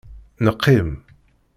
[0.45, 0.89] Neqqim.